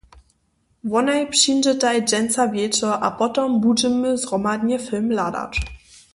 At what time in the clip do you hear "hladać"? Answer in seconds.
5.13-5.53